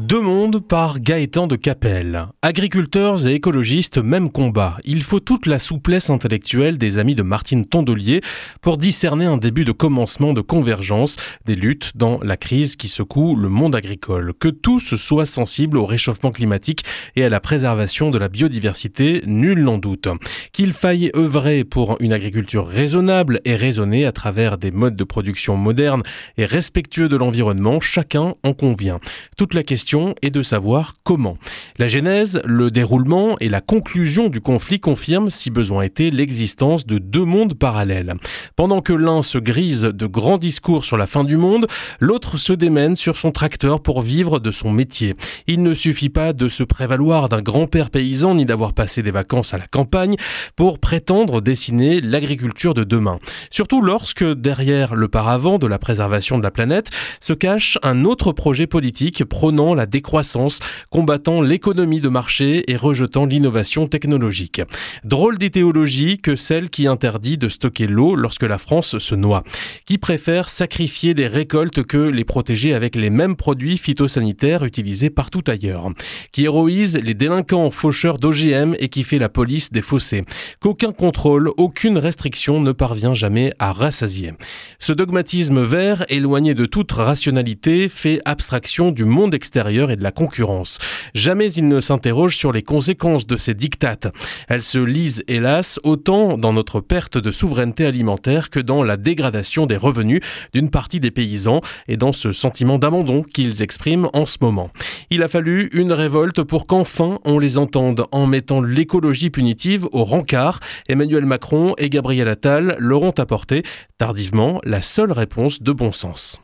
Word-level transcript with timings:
Deux 0.00 0.22
mondes 0.22 0.66
par 0.66 1.00
Gaëtan 1.00 1.46
de 1.46 1.54
Capelle. 1.54 2.26
Agriculteurs 2.40 3.26
et 3.26 3.34
écologistes, 3.34 3.98
même 3.98 4.30
combat. 4.30 4.78
Il 4.84 5.02
faut 5.02 5.20
toute 5.20 5.44
la 5.44 5.58
souplesse 5.58 6.08
intellectuelle 6.08 6.78
des 6.78 6.96
amis 6.96 7.14
de 7.14 7.22
Martine 7.22 7.66
Tondelier 7.66 8.22
pour 8.62 8.78
discerner 8.78 9.26
un 9.26 9.36
début 9.36 9.66
de 9.66 9.72
commencement 9.72 10.32
de 10.32 10.40
convergence 10.40 11.16
des 11.44 11.54
luttes 11.54 11.92
dans 11.94 12.18
la 12.22 12.38
crise 12.38 12.76
qui 12.76 12.88
secoue 12.88 13.36
le 13.36 13.50
monde 13.50 13.74
agricole. 13.74 14.32
Que 14.32 14.48
tous 14.48 14.96
soient 14.96 15.26
sensibles 15.26 15.76
au 15.76 15.84
réchauffement 15.84 16.32
climatique 16.32 16.86
et 17.14 17.24
à 17.24 17.28
la 17.28 17.40
préservation 17.40 18.10
de 18.10 18.16
la 18.16 18.30
biodiversité, 18.30 19.20
nul 19.26 19.62
n'en 19.62 19.76
doute. 19.76 20.08
Qu'il 20.52 20.72
faille 20.72 21.10
œuvrer 21.14 21.64
pour 21.64 21.98
une 22.00 22.14
agriculture 22.14 22.66
raisonnable 22.66 23.42
et 23.44 23.56
raisonnée 23.56 24.06
à 24.06 24.12
travers 24.12 24.56
des 24.56 24.70
modes 24.70 24.96
de 24.96 25.04
production 25.04 25.58
modernes 25.58 26.02
et 26.38 26.46
respectueux 26.46 27.10
de 27.10 27.16
l'environnement, 27.16 27.78
chacun 27.82 28.36
en 28.42 28.54
convient. 28.54 28.98
Toute 29.36 29.52
la 29.52 29.62
question 29.62 29.81
est 30.22 30.30
de 30.30 30.42
savoir 30.42 30.94
comment. 31.02 31.36
La 31.78 31.88
genèse, 31.88 32.40
le 32.44 32.70
déroulement 32.70 33.36
et 33.40 33.48
la 33.48 33.60
conclusion 33.60 34.28
du 34.28 34.40
conflit 34.40 34.80
confirment, 34.80 35.30
si 35.30 35.50
besoin 35.50 35.82
était, 35.82 36.10
l'existence 36.10 36.86
de 36.86 36.98
deux 36.98 37.24
mondes 37.24 37.54
parallèles. 37.54 38.14
Pendant 38.56 38.80
que 38.80 38.92
l'un 38.92 39.22
se 39.22 39.38
grise 39.38 39.82
de 39.82 40.06
grands 40.06 40.38
discours 40.38 40.84
sur 40.84 40.96
la 40.96 41.06
fin 41.06 41.24
du 41.24 41.36
monde, 41.36 41.66
l'autre 42.00 42.36
se 42.36 42.52
démène 42.52 42.96
sur 42.96 43.16
son 43.16 43.32
tracteur 43.32 43.82
pour 43.82 44.02
vivre 44.02 44.38
de 44.38 44.50
son 44.50 44.70
métier. 44.70 45.14
Il 45.46 45.62
ne 45.62 45.74
suffit 45.74 46.10
pas 46.10 46.32
de 46.32 46.48
se 46.48 46.62
prévaloir 46.62 47.28
d'un 47.28 47.42
grand-père 47.42 47.90
paysan 47.90 48.34
ni 48.34 48.46
d'avoir 48.46 48.72
passé 48.72 49.02
des 49.02 49.10
vacances 49.10 49.54
à 49.54 49.58
la 49.58 49.66
campagne 49.66 50.16
pour 50.56 50.78
prétendre 50.78 51.40
dessiner 51.40 52.00
l'agriculture 52.00 52.74
de 52.74 52.84
demain. 52.84 53.18
Surtout 53.50 53.82
lorsque, 53.82 54.24
derrière 54.24 54.94
le 54.94 55.08
paravent 55.08 55.58
de 55.58 55.66
la 55.66 55.78
préservation 55.78 56.38
de 56.38 56.42
la 56.42 56.50
planète, 56.50 56.90
se 57.20 57.32
cache 57.32 57.78
un 57.82 58.04
autre 58.04 58.32
projet 58.32 58.66
politique 58.66 59.24
prônant 59.24 59.71
la 59.74 59.86
décroissance, 59.86 60.58
combattant 60.90 61.40
l'économie 61.40 62.00
de 62.00 62.08
marché 62.08 62.70
et 62.70 62.76
rejetant 62.76 63.26
l'innovation 63.26 63.86
technologique. 63.86 64.60
Drôle 65.04 65.38
d'idéologie 65.38 66.18
que 66.18 66.36
celle 66.36 66.70
qui 66.70 66.86
interdit 66.86 67.38
de 67.38 67.48
stocker 67.48 67.86
l'eau 67.86 68.14
lorsque 68.14 68.42
la 68.42 68.58
France 68.58 68.98
se 68.98 69.14
noie, 69.14 69.42
qui 69.86 69.98
préfère 69.98 70.48
sacrifier 70.48 71.14
des 71.14 71.26
récoltes 71.26 71.82
que 71.82 71.96
les 71.96 72.24
protéger 72.24 72.74
avec 72.74 72.96
les 72.96 73.10
mêmes 73.10 73.36
produits 73.36 73.78
phytosanitaires 73.78 74.64
utilisés 74.64 75.10
partout 75.10 75.42
ailleurs, 75.46 75.88
qui 76.32 76.44
héroïse 76.44 77.00
les 77.02 77.14
délinquants 77.14 77.70
faucheurs 77.70 78.18
d'OGM 78.18 78.74
et 78.78 78.88
qui 78.88 79.02
fait 79.02 79.18
la 79.18 79.28
police 79.28 79.72
des 79.72 79.82
fossés, 79.82 80.24
qu'aucun 80.60 80.92
contrôle, 80.92 81.50
aucune 81.56 81.98
restriction 81.98 82.60
ne 82.60 82.72
parvient 82.72 83.14
jamais 83.14 83.52
à 83.58 83.72
rassasier. 83.72 84.32
Ce 84.78 84.92
dogmatisme 84.92 85.62
vert, 85.62 86.04
éloigné 86.08 86.54
de 86.54 86.66
toute 86.66 86.92
rationalité, 86.92 87.88
fait 87.88 88.20
abstraction 88.24 88.90
du 88.90 89.04
monde 89.04 89.34
extérieur 89.34 89.61
et 89.68 89.96
de 89.96 90.02
la 90.02 90.10
concurrence. 90.10 90.78
Jamais 91.14 91.52
il 91.52 91.68
ne 91.68 91.80
s'interroge 91.80 92.36
sur 92.36 92.52
les 92.52 92.62
conséquences 92.62 93.26
de 93.26 93.36
ces 93.36 93.54
dictates. 93.54 94.12
Elles 94.48 94.62
se 94.62 94.78
lisent, 94.78 95.22
hélas, 95.28 95.80
autant 95.82 96.36
dans 96.36 96.52
notre 96.52 96.80
perte 96.80 97.18
de 97.18 97.30
souveraineté 97.30 97.86
alimentaire 97.86 98.50
que 98.50 98.60
dans 98.60 98.82
la 98.82 98.96
dégradation 98.96 99.66
des 99.66 99.76
revenus 99.76 100.20
d'une 100.52 100.70
partie 100.70 101.00
des 101.00 101.10
paysans 101.10 101.60
et 101.88 101.96
dans 101.96 102.12
ce 102.12 102.32
sentiment 102.32 102.78
d'abandon 102.78 103.22
qu'ils 103.22 103.62
expriment 103.62 104.08
en 104.12 104.26
ce 104.26 104.38
moment. 104.40 104.70
Il 105.10 105.22
a 105.22 105.28
fallu 105.28 105.70
une 105.72 105.92
révolte 105.92 106.42
pour 106.42 106.66
qu'enfin 106.66 107.18
on 107.24 107.38
les 107.38 107.58
entende 107.58 108.04
en 108.12 108.26
mettant 108.26 108.60
l'écologie 108.60 109.30
punitive 109.30 109.86
au 109.92 110.04
rencard. 110.04 110.60
Emmanuel 110.88 111.26
Macron 111.26 111.74
et 111.78 111.88
Gabriel 111.88 112.28
Attal 112.28 112.76
leur 112.78 113.02
ont 113.02 113.10
apporté 113.10 113.62
tardivement 113.98 114.60
la 114.64 114.82
seule 114.82 115.12
réponse 115.12 115.62
de 115.62 115.72
bon 115.72 115.92
sens. 115.92 116.41